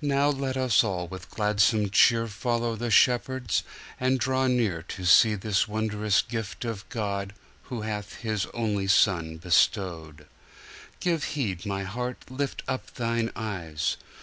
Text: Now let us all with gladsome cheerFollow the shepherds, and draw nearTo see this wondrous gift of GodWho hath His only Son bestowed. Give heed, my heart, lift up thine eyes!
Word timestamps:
Now 0.00 0.30
let 0.30 0.56
us 0.56 0.82
all 0.82 1.06
with 1.06 1.28
gladsome 1.28 1.90
cheerFollow 1.90 2.78
the 2.78 2.90
shepherds, 2.90 3.62
and 4.00 4.18
draw 4.18 4.46
nearTo 4.46 5.04
see 5.04 5.34
this 5.34 5.68
wondrous 5.68 6.22
gift 6.22 6.64
of 6.64 6.88
GodWho 6.88 7.84
hath 7.84 8.14
His 8.20 8.46
only 8.54 8.86
Son 8.86 9.36
bestowed. 9.36 10.24
Give 10.98 11.22
heed, 11.24 11.66
my 11.66 11.82
heart, 11.82 12.24
lift 12.30 12.62
up 12.66 12.94
thine 12.94 13.30
eyes! 13.36 13.98